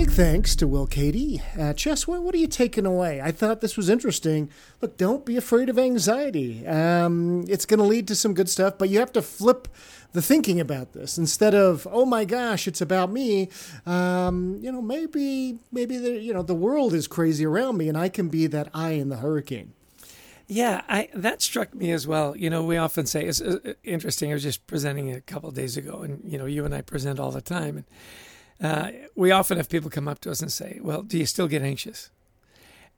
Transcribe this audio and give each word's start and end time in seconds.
Big 0.00 0.10
thanks 0.12 0.56
to 0.56 0.66
Will 0.66 0.86
Cady. 0.86 1.42
Uh, 1.58 1.74
Chess, 1.74 2.08
what, 2.08 2.22
what 2.22 2.34
are 2.34 2.38
you 2.38 2.46
taking 2.46 2.86
away? 2.86 3.20
I 3.20 3.32
thought 3.32 3.60
this 3.60 3.76
was 3.76 3.90
interesting. 3.90 4.48
Look, 4.80 4.96
don't 4.96 5.26
be 5.26 5.36
afraid 5.36 5.68
of 5.68 5.78
anxiety. 5.78 6.66
Um, 6.66 7.44
it's 7.50 7.66
going 7.66 7.80
to 7.80 7.84
lead 7.84 8.08
to 8.08 8.14
some 8.14 8.32
good 8.32 8.48
stuff, 8.48 8.78
but 8.78 8.88
you 8.88 8.98
have 8.98 9.12
to 9.12 9.20
flip 9.20 9.68
the 10.12 10.22
thinking 10.22 10.58
about 10.58 10.94
this 10.94 11.18
instead 11.18 11.54
of 11.54 11.86
oh 11.92 12.04
my 12.04 12.24
gosh 12.24 12.66
it's 12.66 12.80
about 12.80 13.12
me 13.12 13.48
um, 13.86 14.58
you 14.60 14.72
know 14.72 14.82
maybe 14.82 15.58
maybe 15.70 15.98
the 15.98 16.18
you 16.18 16.32
know 16.32 16.42
the 16.42 16.54
world 16.54 16.92
is 16.92 17.06
crazy 17.06 17.46
around 17.46 17.76
me 17.76 17.88
and 17.88 17.96
i 17.96 18.08
can 18.08 18.28
be 18.28 18.48
that 18.48 18.68
eye 18.74 18.90
in 18.90 19.08
the 19.08 19.18
hurricane 19.18 19.72
yeah, 20.52 20.82
I, 20.88 21.08
that 21.14 21.42
struck 21.42 21.72
me 21.76 21.92
as 21.92 22.08
well. 22.08 22.36
You 22.36 22.50
know, 22.50 22.64
we 22.64 22.76
often 22.76 23.06
say 23.06 23.24
it's 23.24 23.40
uh, 23.40 23.74
interesting. 23.84 24.32
I 24.32 24.34
was 24.34 24.42
just 24.42 24.66
presenting 24.66 25.12
a 25.12 25.20
couple 25.20 25.48
days 25.52 25.76
ago, 25.76 26.02
and 26.02 26.20
you 26.24 26.38
know, 26.38 26.46
you 26.46 26.64
and 26.64 26.74
I 26.74 26.80
present 26.80 27.20
all 27.20 27.30
the 27.30 27.40
time, 27.40 27.76
and 27.76 27.84
uh, 28.62 28.90
we 29.14 29.30
often 29.30 29.56
have 29.56 29.68
people 29.68 29.90
come 29.90 30.08
up 30.08 30.20
to 30.20 30.30
us 30.30 30.40
and 30.40 30.52
say, 30.52 30.80
"Well, 30.82 31.02
do 31.02 31.18
you 31.18 31.26
still 31.26 31.48
get 31.48 31.62
anxious?" 31.62 32.10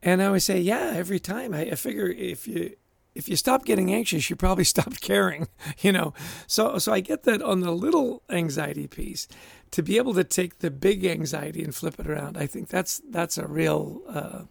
And 0.01 0.21
I 0.21 0.25
always 0.25 0.43
say, 0.43 0.59
"Yeah, 0.59 0.93
every 0.95 1.19
time." 1.19 1.53
I, 1.53 1.61
I 1.71 1.75
figure 1.75 2.07
if 2.07 2.47
you 2.47 2.75
if 3.15 3.29
you 3.29 3.35
stop 3.35 3.63
getting 3.65 3.93
anxious, 3.93 4.29
you 4.29 4.35
probably 4.35 4.63
stopped 4.75 5.01
caring, 5.01 5.47
you 5.79 5.91
know. 5.91 6.13
So 6.47 6.77
so 6.79 6.93
I 6.93 6.99
get 6.99 7.23
that 7.23 7.41
on 7.41 7.61
the 7.61 7.71
little 7.71 8.23
anxiety 8.29 8.87
piece, 8.87 9.27
to 9.71 9.81
be 9.81 9.97
able 9.97 10.13
to 10.15 10.23
take 10.23 10.59
the 10.59 10.71
big 10.71 11.05
anxiety 11.05 11.63
and 11.63 11.73
flip 11.73 11.99
it 11.99 12.07
around. 12.07 12.37
I 12.37 12.45
think 12.47 12.69
that's 12.69 13.01
that's 13.09 13.37
a 13.37 13.47
real 13.47 14.01
uh, 14.09 14.41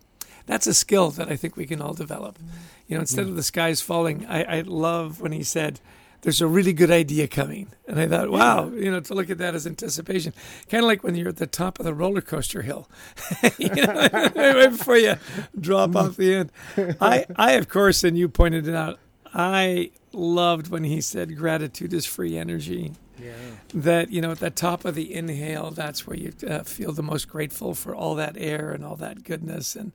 that's 0.47 0.67
a 0.67 0.75
skill 0.75 1.11
that 1.13 1.29
I 1.29 1.37
think 1.37 1.57
we 1.57 1.67
can 1.67 1.81
all 1.81 1.95
develop. 1.95 2.39
You 2.87 2.97
know, 2.97 3.01
instead 3.01 3.27
of 3.27 3.37
the 3.37 3.43
skies 3.43 3.81
falling, 3.81 4.27
I, 4.27 4.59
I 4.59 4.61
love 4.63 5.21
when 5.21 5.33
he 5.33 5.43
said, 5.43 5.81
there's 6.23 6.41
a 6.41 6.47
really 6.47 6.73
good 6.73 6.91
idea 6.91 7.29
coming. 7.29 7.69
And 7.87 8.01
I 8.01 8.07
thought, 8.07 8.31
wow, 8.31 8.69
you 8.69 8.91
know, 8.91 9.01
to 9.01 9.15
look 9.15 9.29
at 9.29 9.39
that 9.39 9.55
as 9.55 9.67
anticipation, 9.67 10.33
kind 10.71 10.85
of 10.85 10.89
like 10.89 11.03
when 11.03 11.17
you're 11.17 11.29
at 11.29 11.37
the 11.37 11.49
top 11.49 11.79
of 11.79 11.85
the 11.85 11.93
roller 11.93 12.21
coaster 12.21 12.63
hill, 12.63 12.89
you 13.59 13.69
know, 13.69 14.09
right 14.13 14.71
before 14.71 14.97
you 14.97 15.17
drop 15.61 15.95
off 15.97 16.17
the 16.17 16.35
end. 16.35 16.53
I, 17.01 17.27
I, 17.37 17.53
of 17.53 17.69
course, 17.69 18.05
and 18.05 18.17
you 18.17 18.29
pointed 18.29 18.69
it 18.69 18.75
out, 18.75 19.01
I 19.35 19.91
loved 20.13 20.69
when 20.69 20.85
he 20.85 21.01
said 21.01 21.37
gratitude 21.37 21.93
is 21.93 22.07
free 22.07 22.39
energy. 22.39 22.93
Yeah. 23.21 23.33
That, 23.75 24.11
you 24.11 24.21
know, 24.21 24.33
at 24.33 24.41
the 24.41 24.51
top 24.51 24.85
of 24.85 24.95
the 24.95 25.13
inhale, 25.13 25.71
that's 25.71 26.07
where 26.07 26.17
you 26.17 26.33
uh, 26.49 26.63
feel 26.63 26.93
the 26.93 27.03
most 27.03 27.29
grateful 27.29 27.75
for 27.75 27.95
all 27.95 28.15
that 28.17 28.37
air 28.37 28.71
and 28.71 28.85
all 28.85 28.97
that 28.97 29.25
goodness. 29.25 29.75
And, 29.77 29.93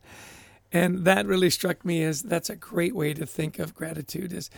and 0.72 1.06
that 1.06 1.26
really 1.26 1.50
struck 1.50 1.86
me 1.86 2.04
as 2.04 2.24
that's 2.24 2.50
a 2.50 2.56
great 2.56 2.96
way 2.96 3.14
to 3.14 3.26
think 3.26 3.60
of 3.60 3.74
gratitude 3.74 4.34
is 4.34 4.50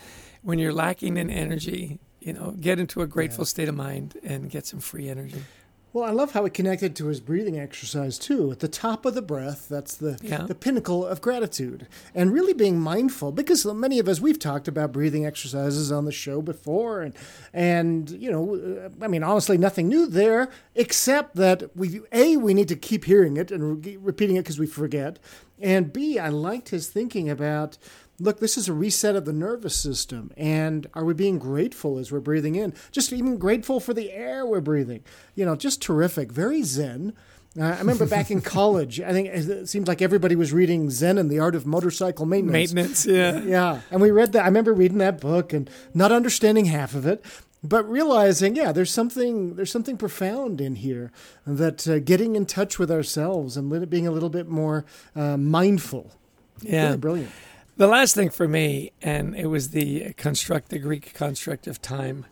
when 0.41 0.57
you're 0.59 0.73
lacking 0.73 1.17
in 1.17 1.29
energy, 1.29 1.99
you 2.19 2.33
know, 2.33 2.55
get 2.59 2.79
into 2.79 3.01
a 3.01 3.07
grateful 3.07 3.43
yeah. 3.43 3.49
state 3.49 3.69
of 3.69 3.75
mind 3.75 4.17
and 4.23 4.49
get 4.49 4.65
some 4.65 4.79
free 4.79 5.09
energy. 5.09 5.43
Well, 5.91 6.05
I 6.05 6.11
love 6.11 6.33
how 6.33 6.45
it 6.45 6.53
connected 6.53 6.95
to 6.97 7.07
his 7.07 7.19
breathing 7.19 7.59
exercise 7.59 8.19
too. 8.19 8.51
At 8.51 8.59
the 8.59 8.67
top 8.67 9.07
of 9.07 9.15
the 9.15 9.23
breath, 9.23 9.67
that's 9.67 9.95
the 9.95 10.19
yeah. 10.21 10.43
the 10.43 10.53
pinnacle 10.53 11.03
of 11.03 11.19
gratitude, 11.19 11.87
and 12.13 12.31
really 12.31 12.53
being 12.53 12.79
mindful. 12.79 13.31
Because 13.31 13.65
many 13.65 13.97
of 13.97 14.07
us 14.07 14.21
we've 14.21 14.37
talked 14.37 14.67
about 14.67 14.91
breathing 14.91 15.25
exercises 15.25 15.91
on 15.91 16.05
the 16.05 16.11
show 16.11 16.43
before, 16.43 17.01
and 17.01 17.15
and 17.53 18.09
you 18.11 18.31
know, 18.31 18.55
uh, 18.55 19.03
I 19.03 19.07
mean, 19.07 19.23
honestly, 19.23 19.57
nothing 19.57 19.87
new 19.87 20.05
there, 20.05 20.49
except 20.75 21.35
that 21.37 21.75
we 21.75 22.01
a 22.11 22.37
we 22.37 22.53
need 22.53 22.67
to 22.67 22.75
keep 22.75 23.05
hearing 23.05 23.37
it 23.37 23.49
and 23.49 23.83
re- 23.83 23.97
repeating 23.97 24.35
it 24.35 24.43
because 24.43 24.59
we 24.59 24.67
forget, 24.67 25.17
and 25.59 25.91
b 25.91 26.19
I 26.19 26.29
liked 26.29 26.69
his 26.69 26.87
thinking 26.87 27.31
about 27.31 27.79
look, 28.19 28.39
this 28.39 28.57
is 28.57 28.67
a 28.67 28.73
reset 28.73 29.15
of 29.15 29.25
the 29.25 29.33
nervous 29.33 29.75
system. 29.75 30.31
And 30.37 30.87
are 30.93 31.05
we 31.05 31.13
being 31.13 31.39
grateful 31.39 31.97
as 31.97 32.11
we're 32.11 32.19
breathing 32.19 32.55
in? 32.55 32.73
Just 32.91 33.13
even 33.13 33.37
grateful 33.37 33.79
for 33.79 33.93
the 33.93 34.11
air 34.11 34.45
we're 34.45 34.61
breathing. 34.61 35.03
You 35.35 35.45
know, 35.45 35.55
just 35.55 35.81
terrific. 35.81 36.31
Very 36.31 36.63
zen. 36.63 37.13
Uh, 37.59 37.63
I 37.63 37.79
remember 37.79 38.05
back 38.05 38.29
in 38.29 38.41
college, 38.57 39.01
I 39.01 39.11
think 39.11 39.27
it 39.27 39.67
seemed 39.67 39.87
like 39.87 40.01
everybody 40.01 40.35
was 40.35 40.53
reading 40.53 40.89
Zen 40.89 41.17
and 41.17 41.31
the 41.31 41.39
Art 41.39 41.55
of 41.55 41.65
Motorcycle 41.65 42.25
Maintenance. 42.25 42.73
Maintenance, 42.73 43.05
yeah. 43.05 43.41
Yeah. 43.41 43.81
And 43.89 44.01
we 44.01 44.11
read 44.11 44.33
that. 44.33 44.43
I 44.43 44.45
remember 44.45 44.73
reading 44.73 44.99
that 44.99 45.19
book 45.19 45.51
and 45.51 45.69
not 45.93 46.11
understanding 46.11 46.65
half 46.65 46.93
of 46.93 47.07
it, 47.07 47.25
but 47.63 47.89
realizing, 47.89 48.55
yeah, 48.55 48.71
there's 48.71 48.91
something 48.91 49.55
there's 49.55 49.71
something 49.71 49.97
profound 49.97 50.61
in 50.61 50.75
here 50.75 51.11
that 51.45 51.87
uh, 51.87 51.99
getting 51.99 52.35
in 52.35 52.45
touch 52.45 52.77
with 52.77 52.91
ourselves 52.91 53.57
and 53.57 53.89
being 53.89 54.07
a 54.07 54.11
little 54.11 54.29
bit 54.29 54.47
more 54.47 54.85
uh, 55.15 55.35
mindful. 55.35 56.13
Yeah. 56.61 56.85
Really 56.85 56.97
brilliant. 56.97 57.31
The 57.79 57.87
last 57.87 58.13
thing 58.13 58.29
for 58.29 58.45
me, 58.45 58.91
and 59.01 59.33
it 59.37 59.45
was 59.45 59.69
the 59.69 60.11
construct, 60.17 60.67
the 60.67 60.79
Greek 60.79 61.13
construct 61.13 61.65
of 61.65 61.81
time, 61.81 62.25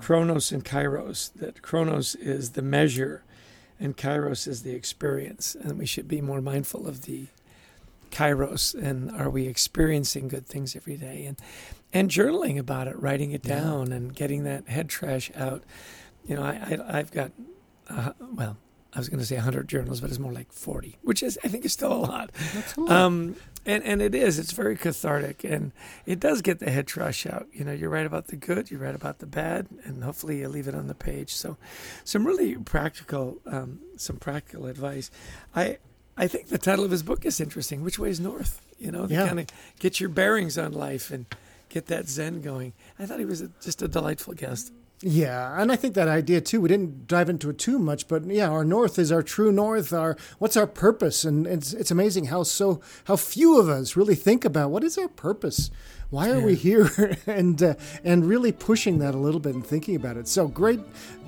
chronos 0.00 0.50
and 0.50 0.64
kairos. 0.64 1.32
That 1.34 1.62
chronos 1.62 2.16
is 2.16 2.50
the 2.50 2.62
measure, 2.62 3.22
and 3.78 3.96
kairos 3.96 4.48
is 4.48 4.64
the 4.64 4.72
experience, 4.72 5.54
and 5.54 5.78
we 5.78 5.86
should 5.86 6.08
be 6.08 6.20
more 6.20 6.40
mindful 6.40 6.88
of 6.88 7.02
the 7.02 7.28
kairos 8.10 8.74
and 8.74 9.12
are 9.12 9.30
we 9.30 9.46
experiencing 9.46 10.26
good 10.26 10.44
things 10.44 10.74
every 10.74 10.96
day 10.96 11.24
and 11.24 11.38
and 11.92 12.10
journaling 12.10 12.58
about 12.58 12.88
it 12.88 12.98
writing 12.98 13.30
it 13.30 13.44
down 13.44 13.90
yeah. 13.90 13.94
and 13.94 14.16
getting 14.16 14.42
that 14.42 14.66
head 14.66 14.88
trash 14.88 15.30
out 15.36 15.62
you 16.26 16.34
know 16.34 16.42
i, 16.42 16.76
I 16.88 16.96
have 16.96 17.12
got 17.12 17.30
uh, 17.88 18.10
well 18.34 18.56
I 18.92 18.98
was 18.98 19.08
going 19.08 19.20
to 19.20 19.26
say 19.26 19.36
100 19.36 19.68
journals, 19.68 20.00
but 20.00 20.10
it's 20.10 20.18
more 20.18 20.32
like 20.32 20.52
40, 20.52 20.98
which 21.02 21.22
is 21.22 21.38
I 21.44 21.48
think 21.48 21.64
is 21.64 21.72
still 21.72 21.92
a 21.92 21.94
lot. 21.94 22.32
That's 22.54 22.76
a 22.76 22.80
lot. 22.80 22.90
Um, 22.90 23.36
and 23.66 23.84
and 23.84 24.00
it 24.02 24.14
is. 24.14 24.38
It's 24.38 24.52
very 24.52 24.76
cathartic, 24.76 25.44
and 25.44 25.72
it 26.06 26.18
does 26.18 26.42
get 26.42 26.58
the 26.60 26.70
head 26.70 26.86
trash 26.86 27.26
out. 27.26 27.46
You 27.52 27.64
know, 27.64 27.72
you 27.72 27.88
write 27.88 28.06
about 28.06 28.28
the 28.28 28.36
good, 28.36 28.70
you 28.70 28.78
write 28.78 28.94
about 28.94 29.18
the 29.18 29.26
bad, 29.26 29.68
and 29.84 30.02
hopefully 30.02 30.38
you 30.38 30.48
leave 30.48 30.66
it 30.66 30.74
on 30.74 30.86
the 30.86 30.94
page. 30.94 31.34
So, 31.34 31.56
some 32.02 32.26
really 32.26 32.56
practical, 32.56 33.38
um, 33.46 33.80
some 33.96 34.16
practical 34.16 34.66
advice. 34.66 35.10
I 35.54 35.78
I 36.16 36.26
think 36.26 36.48
the 36.48 36.58
title 36.58 36.84
of 36.84 36.90
his 36.90 37.02
book 37.02 37.24
is 37.24 37.40
interesting. 37.40 37.82
Which 37.82 37.98
way 37.98 38.10
is 38.10 38.18
north? 38.18 38.60
You 38.78 38.90
know, 38.90 39.06
yeah. 39.08 39.26
kind 39.26 39.40
of 39.40 39.46
get 39.78 40.00
your 40.00 40.08
bearings 40.08 40.56
on 40.56 40.72
life 40.72 41.10
and 41.10 41.26
get 41.68 41.86
that 41.86 42.08
zen 42.08 42.40
going. 42.40 42.72
I 42.98 43.06
thought 43.06 43.18
he 43.18 43.24
was 43.24 43.42
a, 43.42 43.50
just 43.60 43.82
a 43.82 43.88
delightful 43.88 44.34
guest. 44.34 44.72
Yeah, 45.02 45.58
and 45.58 45.72
I 45.72 45.76
think 45.76 45.94
that 45.94 46.08
idea 46.08 46.42
too. 46.42 46.60
We 46.60 46.68
didn't 46.68 47.06
dive 47.06 47.30
into 47.30 47.48
it 47.48 47.56
too 47.56 47.78
much, 47.78 48.06
but 48.06 48.26
yeah, 48.26 48.50
our 48.50 48.66
north 48.66 48.98
is 48.98 49.10
our 49.10 49.22
true 49.22 49.50
north. 49.50 49.94
Our 49.94 50.14
what's 50.38 50.58
our 50.58 50.66
purpose? 50.66 51.24
And 51.24 51.46
it's 51.46 51.72
it's 51.72 51.90
amazing 51.90 52.26
how 52.26 52.42
so 52.42 52.82
how 53.04 53.16
few 53.16 53.58
of 53.58 53.66
us 53.66 53.96
really 53.96 54.14
think 54.14 54.44
about 54.44 54.70
what 54.70 54.84
is 54.84 54.98
our 54.98 55.08
purpose. 55.08 55.70
Why 56.10 56.30
are 56.30 56.40
yeah. 56.40 56.44
we 56.44 56.54
here? 56.54 57.16
and 57.26 57.62
uh, 57.62 57.74
and 58.04 58.26
really 58.26 58.52
pushing 58.52 58.98
that 58.98 59.14
a 59.14 59.18
little 59.18 59.40
bit 59.40 59.54
and 59.54 59.66
thinking 59.66 59.96
about 59.96 60.18
it. 60.18 60.28
So 60.28 60.48
great, 60.48 60.80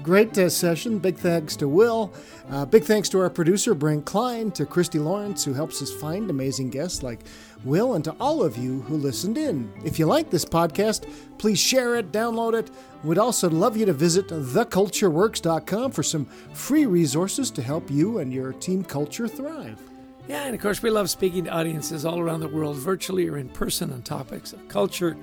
great 0.03 0.37
uh, 0.37 0.51
session. 0.51 0.99
Big 0.99 1.17
thanks 1.17 1.57
to 1.57 1.69
Will. 1.69 2.13
Uh, 2.51 2.67
big 2.67 2.85
thanks 2.85 3.09
to 3.11 3.21
our 3.21 3.31
producer 3.31 3.75
Brent 3.75 4.05
Klein, 4.05 4.51
to 4.53 4.67
Christy 4.67 4.99
Lawrence 4.99 5.45
who 5.45 5.55
helps 5.55 5.81
us 5.81 5.91
find 5.91 6.29
amazing 6.29 6.69
guests 6.69 7.03
like 7.03 7.21
Will, 7.65 7.95
and 7.95 8.05
to 8.05 8.15
all 8.21 8.43
of 8.43 8.59
you 8.59 8.83
who 8.83 8.97
listened 8.97 9.39
in. 9.39 9.73
If 9.85 9.99
you 9.99 10.07
like 10.07 10.31
this 10.31 10.45
podcast, 10.45 11.09
please 11.39 11.61
share 11.61 11.95
it, 11.95 12.13
download 12.13 12.55
it. 12.55 12.71
We'd 13.05 13.19
also 13.19 13.49
love 13.63 13.77
you 13.77 13.87
to 13.87 13.93
visit 13.93 14.27
thecultureworks.com 14.27 15.93
for 15.93 16.03
some 16.03 16.25
free 16.53 16.85
resources 16.85 17.49
to 17.49 17.63
help 17.63 17.89
you 17.89 18.19
and 18.19 18.33
your 18.33 18.53
team 18.55 18.83
culture 18.83 19.29
thrive. 19.29 19.81
Yeah, 20.27 20.47
and 20.47 20.55
of 20.57 20.61
course, 20.61 20.83
we 20.83 20.91
love 20.91 21.09
speaking 21.09 21.45
to 21.45 21.51
audiences 21.51 22.05
all 22.05 22.19
around 22.19 22.41
the 22.41 22.49
world, 22.49 22.77
virtually 22.77 23.29
or 23.29 23.39
in 23.39 23.49
person, 23.49 23.93
on 23.93 24.03
topics 24.03 24.53
of 24.53 24.67
culture, 24.67 25.17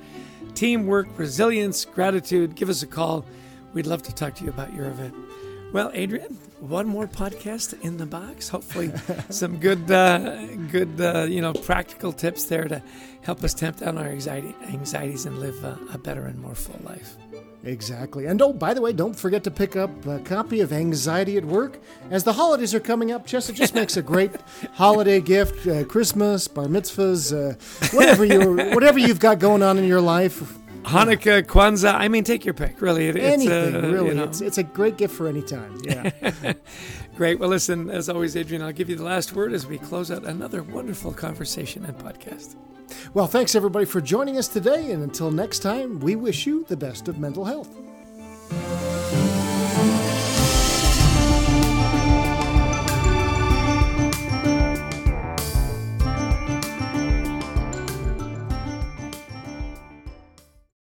teamwork, 0.56 1.08
resilience, 1.18 1.84
gratitude. 1.84 2.56
Give 2.56 2.70
us 2.70 2.82
a 2.82 2.88
call. 2.88 3.26
We'd 3.74 3.88
love 3.88 4.04
to 4.04 4.16
talk 4.16 4.36
to 4.36 4.46
you 4.46 4.52
about 4.52 4.74
your 4.74 4.86
event. 4.86 5.16
Well, 5.74 5.92
Adrian, 5.94 6.38
one 6.62 6.88
more 6.88 7.08
podcast 7.08 7.82
in 7.82 7.98
the 7.98 8.06
box. 8.06 8.48
Hopefully, 8.48 8.94
some 9.30 9.58
good, 9.58 9.92
uh, 9.92 10.46
good, 10.72 11.02
uh, 11.02 11.26
you 11.30 11.42
know, 11.42 11.52
practical 11.52 12.14
tips 12.14 12.46
there 12.46 12.70
to 12.70 12.82
help 13.22 13.44
us 13.44 13.54
tamp 13.54 13.80
down 13.80 13.98
our 13.98 14.08
anxiety, 14.08 14.56
anxieties 14.68 15.26
and 15.26 15.40
live 15.40 15.62
a, 15.66 15.78
a 15.94 15.98
better 15.98 16.24
and 16.24 16.40
more 16.40 16.56
full 16.56 16.80
life. 16.86 17.18
Exactly. 17.64 18.25
And 18.25 18.42
oh, 18.42 18.53
by 18.53 18.74
the 18.74 18.81
way, 18.81 18.94
don't 18.94 19.14
forget 19.14 19.44
to 19.44 19.52
pick 19.52 19.76
up 19.76 20.06
a 20.06 20.20
copy 20.20 20.61
of 20.61 20.72
Anxiety 20.72 21.38
at 21.38 21.44
Work. 21.44 21.79
As 22.09 22.23
the 22.23 22.34
holidays 22.34 22.73
are 22.73 22.79
coming 22.79 23.11
up, 23.11 23.26
Chester 23.26 23.52
just 23.52 23.76
makes 23.76 23.97
a 23.97 24.02
great 24.02 24.32
holiday 24.73 25.20
gift. 25.20 25.67
Uh, 25.67 25.84
Christmas, 25.84 26.47
bar 26.47 26.66
mitzvahs, 26.66 27.34
uh, 27.34 27.56
whatever 27.96 28.23
you 28.23 28.56
whatever 28.73 28.97
you've 28.97 29.20
got 29.20 29.40
going 29.40 29.61
on 29.61 29.78
in 29.78 29.85
your 29.85 30.02
life. 30.02 30.59
Hanukkah, 30.84 31.43
Kwanzaa. 31.43 31.93
I 31.96 32.08
mean, 32.08 32.23
take 32.23 32.46
your 32.46 32.53
pick. 32.53 32.81
Really, 32.81 33.09
it, 33.09 33.17
anything. 33.17 33.76
Uh, 33.76 33.81
really, 33.81 34.09
you 34.09 34.14
know. 34.16 34.23
it's 34.23 34.41
it's 34.41 34.58
a 34.58 34.64
great 34.64 34.97
gift 34.97 35.14
for 35.14 35.28
any 35.28 35.41
time. 35.41 35.78
Yeah. 35.84 36.53
great. 37.16 37.40
Well, 37.40 37.49
listen. 37.49 37.90
As 37.90 38.09
always, 38.09 38.35
Adrian, 38.35 38.61
I'll 38.61 38.72
give 38.72 38.90
you 38.90 38.96
the 38.96 39.03
last 39.03 39.34
word 39.34 39.53
as 39.53 39.67
we 39.67 39.78
close 39.78 40.11
out 40.11 40.23
another 40.23 40.64
wonderful 40.64 41.14
conversation 41.14 41.85
and 41.85 41.97
podcast. 41.97 42.55
Well, 43.14 43.28
thanks 43.28 43.55
everybody 43.55 43.85
for 43.85 44.02
joining 44.02 44.37
us 44.37 44.47
today, 44.47 44.91
and 44.91 45.03
until 45.03 45.31
next 45.31 45.59
time, 45.59 45.99
we 45.99 46.16
wish 46.16 46.47
you 46.47 46.66
the 46.66 46.78
best 46.78 47.08
of 47.08 47.20
mental 47.20 47.46
health. 47.46 47.89